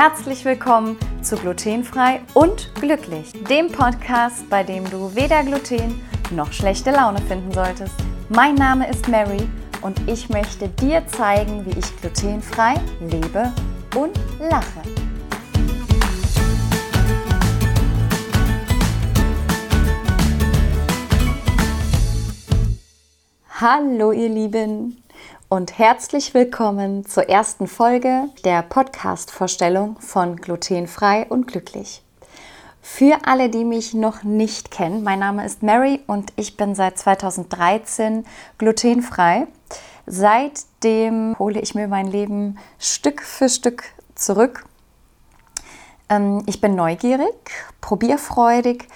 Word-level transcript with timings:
herzlich 0.00 0.46
willkommen 0.46 0.96
zu 1.20 1.36
Glutenfrei 1.36 2.22
und 2.32 2.74
Glücklich, 2.76 3.34
dem 3.50 3.70
Podcast, 3.70 4.48
bei 4.48 4.62
dem 4.62 4.88
du 4.88 5.14
weder 5.14 5.42
Gluten 5.42 6.00
noch 6.30 6.54
schlechte 6.54 6.90
Laune 6.90 7.20
finden 7.20 7.52
solltest. 7.52 7.92
Mein 8.30 8.54
Name 8.54 8.88
ist 8.88 9.08
Mary 9.08 9.46
und 9.82 10.00
ich 10.08 10.30
möchte 10.30 10.70
dir 10.70 11.06
zeigen, 11.06 11.66
wie 11.66 11.78
ich 11.78 12.00
glutenfrei 12.00 12.76
lebe 12.98 13.52
und 13.94 14.18
lache. 14.38 14.80
Hallo 23.60 24.12
ihr 24.12 24.30
Lieben 24.30 25.02
und 25.50 25.80
herzlich 25.80 26.32
willkommen 26.32 27.04
zur 27.04 27.28
ersten 27.28 27.66
Folge 27.66 28.28
der 28.44 28.62
Podcast-Vorstellung 28.62 29.96
von 29.98 30.36
Glutenfrei 30.36 31.26
und 31.28 31.48
Glücklich. 31.48 32.02
Für 32.80 33.18
alle, 33.24 33.50
die 33.50 33.64
mich 33.64 33.92
noch 33.92 34.22
nicht 34.22 34.70
kennen, 34.70 35.02
mein 35.02 35.18
Name 35.18 35.44
ist 35.44 35.64
Mary 35.64 36.02
und 36.06 36.32
ich 36.36 36.56
bin 36.56 36.76
seit 36.76 36.98
2013 36.98 38.24
glutenfrei. 38.58 39.48
Seitdem 40.06 41.36
hole 41.40 41.60
ich 41.60 41.74
mir 41.74 41.88
mein 41.88 42.06
Leben 42.06 42.56
Stück 42.78 43.20
für 43.20 43.48
Stück 43.48 43.82
zurück. 44.14 44.64
Ähm, 46.08 46.44
ich 46.46 46.60
bin 46.60 46.76
neugierig, 46.76 47.50
probierfreudig, 47.80 48.86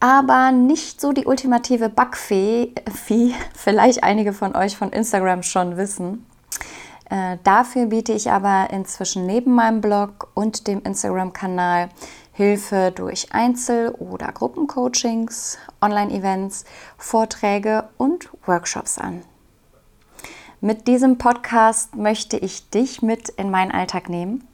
aber 0.00 0.52
nicht 0.52 1.00
so 1.00 1.12
die 1.12 1.26
ultimative 1.26 1.88
Backfee, 1.88 2.72
wie 3.06 3.34
vielleicht 3.54 4.04
einige 4.04 4.32
von 4.32 4.54
euch 4.54 4.76
von 4.76 4.90
Instagram 4.90 5.42
schon 5.42 5.76
wissen. 5.76 6.26
Äh, 7.10 7.38
dafür 7.42 7.86
biete 7.86 8.12
ich 8.12 8.30
aber 8.30 8.68
inzwischen 8.70 9.26
neben 9.26 9.54
meinem 9.54 9.80
Blog 9.80 10.28
und 10.34 10.66
dem 10.66 10.82
Instagram-Kanal 10.82 11.88
Hilfe 12.32 12.92
durch 12.94 13.32
Einzel- 13.32 13.90
oder 13.90 14.30
Gruppencoachings, 14.30 15.58
Online-Events, 15.80 16.64
Vorträge 16.96 17.88
und 17.96 18.28
Workshops 18.46 18.98
an. 18.98 19.24
Mit 20.60 20.86
diesem 20.86 21.18
Podcast 21.18 21.96
möchte 21.96 22.36
ich 22.36 22.70
dich 22.70 23.02
mit 23.02 23.28
in 23.30 23.50
meinen 23.50 23.72
Alltag 23.72 24.08
nehmen. 24.08 24.46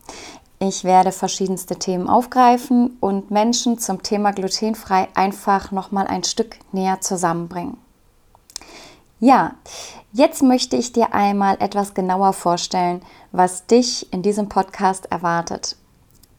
Ich 0.67 0.83
werde 0.83 1.13
verschiedenste 1.13 1.77
Themen 1.77 2.09
aufgreifen 2.09 2.97
und 3.01 3.31
Menschen 3.31 3.79
zum 3.79 4.03
Thema 4.03 4.33
glutenfrei 4.33 5.09
einfach 5.13 5.73
noch 5.73 5.93
mal 5.93 6.07
ein 6.07 6.25
Stück 6.25 6.57
näher 6.73 7.03
zusammenbringen. 7.03 7.77
Ja, 9.21 9.57
jetzt 10.15 10.43
möchte 10.43 10.77
ich 10.77 10.93
dir 10.93 11.13
einmal 11.13 11.59
etwas 11.61 11.93
genauer 11.93 12.33
vorstellen, 12.33 13.03
was 13.31 13.67
dich 13.67 14.11
in 14.11 14.23
diesem 14.23 14.49
Podcast 14.49 15.05
erwartet. 15.13 15.77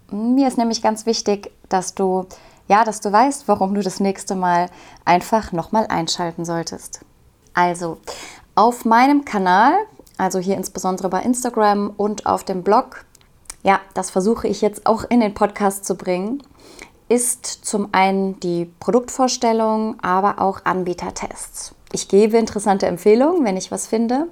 Mir 0.09 0.48
ist 0.48 0.58
nämlich 0.58 0.81
ganz 0.81 1.06
wichtig, 1.06 1.52
dass 1.70 1.94
du 1.94 2.26
ja, 2.68 2.84
dass 2.84 3.02
du 3.02 3.12
weißt, 3.12 3.48
warum 3.48 3.76
du 3.76 3.84
das 3.84 4.00
nächste 4.00 4.34
Mal 4.34 4.72
einfach 5.06 5.52
noch 5.52 5.72
mal 5.72 5.86
einschalten 5.86 6.46
solltest. 6.46 7.02
Also, 7.53 8.00
auf 8.56 8.86
meinem 8.86 9.23
Kanal, 9.23 9.76
also 10.18 10.40
hier 10.40 10.58
insbesondere 10.58 11.09
bei 11.09 11.22
Instagram 11.22 11.94
und 11.96 12.26
auf 12.26 12.44
dem 12.44 12.64
Blog 12.64 13.06
ja, 13.66 13.82
das 13.96 14.12
versuche 14.12 14.48
ich 14.48 14.62
jetzt 14.62 14.86
auch 14.86 15.06
in 15.10 15.22
den 15.22 15.34
Podcast 15.34 15.86
zu 15.86 15.96
bringen, 15.96 16.44
ist 17.10 17.46
zum 17.46 17.90
einen 17.94 18.40
die 18.40 18.72
Produktvorstellung, 18.80 20.00
aber 20.04 20.40
auch 20.40 20.66
Anbietertests. 20.66 21.74
Ich 21.92 22.08
gebe 22.08 22.38
interessante 22.38 22.86
Empfehlungen, 22.86 23.44
wenn 23.44 23.58
ich 23.58 23.72
was 23.72 23.88
finde. 23.88 24.28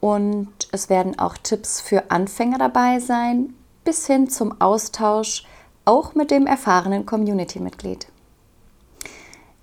Und 0.00 0.48
es 0.72 0.90
werden 0.90 1.18
auch 1.20 1.36
Tipps 1.36 1.80
für 1.80 2.10
Anfänger 2.10 2.58
dabei 2.58 2.98
sein, 2.98 3.54
bis 3.84 4.06
hin 4.08 4.28
zum 4.28 4.60
Austausch 4.60 5.44
auch 5.84 6.16
mit 6.16 6.32
dem 6.32 6.48
erfahrenen 6.48 7.06
Community-Mitglied. 7.06 8.08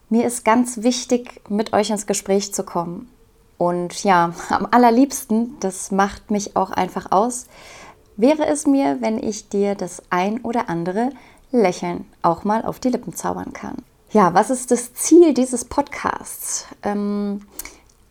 Mir 0.09 0.25
ist 0.25 0.45
ganz 0.45 0.83
wichtig, 0.83 1.41
mit 1.49 1.73
euch 1.73 1.89
ins 1.89 2.07
Gespräch 2.07 2.53
zu 2.53 2.63
kommen. 2.63 3.09
Und 3.57 4.05
ja, 4.05 4.33
am 4.49 4.67
allerliebsten, 4.71 5.57
das 5.59 5.91
macht 5.91 6.31
mich 6.31 6.55
auch 6.55 6.71
einfach 6.71 7.11
aus, 7.11 7.47
wäre 8.17 8.45
es 8.45 8.65
mir, 8.65 8.97
wenn 9.01 9.21
ich 9.21 9.49
dir 9.49 9.75
das 9.75 10.01
ein 10.09 10.41
oder 10.41 10.69
andere 10.69 11.11
Lächeln 11.51 12.05
auch 12.21 12.43
mal 12.43 12.63
auf 12.63 12.79
die 12.79 12.89
Lippen 12.89 13.13
zaubern 13.13 13.53
kann. 13.53 13.77
Ja, 14.11 14.33
was 14.33 14.49
ist 14.49 14.71
das 14.71 14.93
Ziel 14.93 15.33
dieses 15.33 15.65
Podcasts? 15.65 16.65
Ähm, 16.83 17.41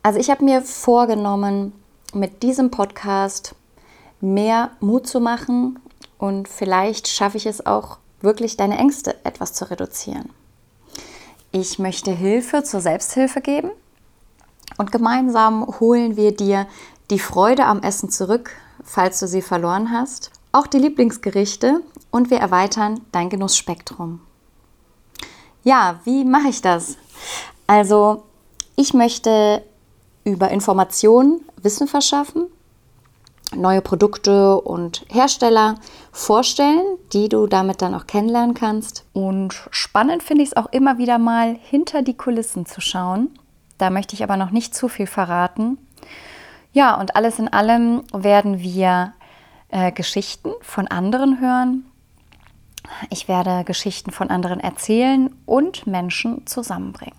also 0.03 0.19
ich 0.19 0.29
habe 0.29 0.43
mir 0.43 0.61
vorgenommen, 0.61 1.73
mit 2.13 2.43
diesem 2.43 2.71
Podcast 2.71 3.55
mehr 4.21 4.71
Mut 4.79 5.07
zu 5.07 5.19
machen 5.19 5.79
und 6.17 6.47
vielleicht 6.47 7.07
schaffe 7.07 7.37
ich 7.37 7.45
es 7.45 7.65
auch 7.65 7.97
wirklich, 8.21 8.57
deine 8.57 8.77
Ängste 8.77 9.15
etwas 9.23 9.53
zu 9.53 9.69
reduzieren. 9.69 10.29
Ich 11.51 11.79
möchte 11.79 12.11
Hilfe 12.11 12.63
zur 12.63 12.81
Selbsthilfe 12.81 13.41
geben 13.41 13.71
und 14.77 14.91
gemeinsam 14.91 15.79
holen 15.79 16.17
wir 16.17 16.35
dir 16.35 16.67
die 17.09 17.19
Freude 17.19 17.65
am 17.65 17.81
Essen 17.81 18.09
zurück, 18.09 18.51
falls 18.83 19.19
du 19.19 19.27
sie 19.27 19.41
verloren 19.41 19.91
hast, 19.91 20.31
auch 20.51 20.67
die 20.67 20.79
Lieblingsgerichte 20.79 21.81
und 22.11 22.29
wir 22.29 22.37
erweitern 22.37 23.01
dein 23.11 23.29
Genussspektrum. 23.29 24.21
Ja, 25.63 25.99
wie 26.03 26.23
mache 26.23 26.49
ich 26.49 26.61
das? 26.61 26.97
Also, 27.67 28.23
ich 28.75 28.93
möchte 28.93 29.63
über 30.23 30.49
Informationen 30.49 31.41
Wissen 31.61 31.87
verschaffen, 31.87 32.47
neue 33.55 33.81
Produkte 33.81 34.59
und 34.61 35.05
Hersteller 35.09 35.75
vorstellen, 36.11 36.83
die 37.13 37.29
du 37.29 37.47
damit 37.47 37.81
dann 37.81 37.95
auch 37.95 38.07
kennenlernen 38.07 38.53
kannst. 38.53 39.05
Und 39.13 39.67
spannend 39.71 40.23
finde 40.23 40.43
ich 40.43 40.49
es 40.49 40.57
auch 40.57 40.71
immer 40.71 40.97
wieder 40.97 41.17
mal 41.17 41.57
hinter 41.61 42.01
die 42.01 42.17
Kulissen 42.17 42.65
zu 42.65 42.81
schauen. 42.81 43.29
Da 43.77 43.89
möchte 43.89 44.15
ich 44.15 44.23
aber 44.23 44.37
noch 44.37 44.51
nicht 44.51 44.75
zu 44.75 44.87
viel 44.87 45.07
verraten. 45.07 45.77
Ja, 46.75 46.95
und 46.95 47.15
alles 47.15 47.39
in 47.39 47.47
allem 47.47 48.03
werden 48.11 48.59
wir 48.59 49.13
äh, 49.69 49.93
Geschichten 49.93 50.51
von 50.59 50.89
anderen 50.89 51.39
hören. 51.39 51.85
Ich 53.09 53.29
werde 53.29 53.63
Geschichten 53.63 54.11
von 54.11 54.29
anderen 54.29 54.59
erzählen 54.59 55.33
und 55.45 55.87
Menschen 55.87 56.45
zusammenbringen. 56.45 57.15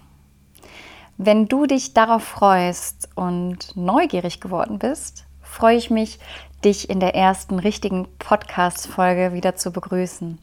Wenn 1.16 1.48
du 1.48 1.64
dich 1.64 1.94
darauf 1.94 2.22
freust 2.22 3.08
und 3.14 3.74
neugierig 3.74 4.42
geworden 4.42 4.78
bist, 4.78 5.24
freue 5.40 5.78
ich 5.78 5.88
mich, 5.88 6.18
dich 6.62 6.90
in 6.90 7.00
der 7.00 7.14
ersten 7.14 7.58
richtigen 7.58 8.06
Podcast-Folge 8.18 9.32
wieder 9.32 9.56
zu 9.56 9.70
begrüßen. 9.70 10.38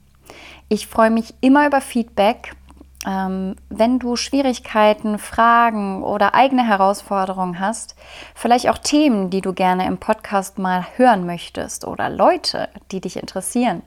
Ich 0.69 0.87
freue 0.87 1.11
mich 1.11 1.35
immer 1.39 1.67
über 1.67 1.81
Feedback 1.81 2.55
wenn 3.05 3.99
du 3.99 4.15
Schwierigkeiten, 4.15 5.19
Fragen 5.19 6.03
oder 6.03 6.33
eigene 6.35 6.65
Herausforderungen 6.65 7.59
hast, 7.59 7.95
vielleicht 8.33 8.69
auch 8.69 8.77
Themen, 8.77 9.29
die 9.29 9.41
du 9.41 9.53
gerne 9.53 9.85
im 9.87 9.97
Podcast 9.97 10.57
mal 10.57 10.85
hören 10.95 11.25
möchtest 11.25 11.85
oder 11.85 12.09
Leute, 12.09 12.69
die 12.91 13.01
dich 13.01 13.17
interessieren, 13.17 13.81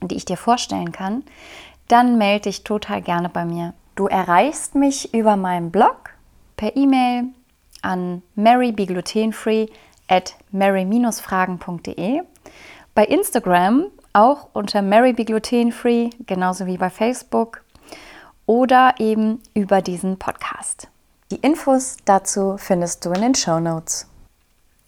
die 0.00 0.16
ich 0.16 0.24
dir 0.24 0.36
vorstellen 0.36 0.92
kann, 0.92 1.24
dann 1.88 2.18
melde 2.18 2.42
dich 2.42 2.62
total 2.62 3.02
gerne 3.02 3.28
bei 3.28 3.44
mir. 3.44 3.74
Du 3.96 4.06
erreichst 4.06 4.76
mich 4.76 5.12
über 5.12 5.34
meinen 5.34 5.72
Blog 5.72 6.10
per 6.56 6.76
E-Mail 6.76 7.24
an 7.82 8.22
marybeglutenfree 8.36 9.66
at 10.06 10.36
mary-fragen.de, 10.52 12.22
bei 12.94 13.04
Instagram 13.04 13.86
auch 14.12 14.48
unter 14.52 14.82
marybeglutenfree, 14.82 16.10
genauso 16.26 16.66
wie 16.66 16.76
bei 16.78 16.90
Facebook 16.90 17.62
oder 18.50 18.94
eben 18.98 19.40
über 19.54 19.80
diesen 19.80 20.18
Podcast. 20.18 20.88
Die 21.30 21.36
Infos 21.36 21.98
dazu 22.04 22.56
findest 22.58 23.04
du 23.04 23.12
in 23.12 23.22
den 23.22 23.34
Show 23.36 23.60
Notes. 23.60 24.08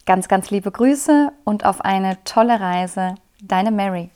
Ganz, 0.04 0.26
ganz 0.26 0.50
liebe 0.50 0.72
Grüße 0.72 1.30
und 1.44 1.64
auf 1.64 1.80
eine 1.82 2.18
tolle 2.24 2.58
Reise, 2.58 3.14
deine 3.40 3.70
Mary. 3.70 4.10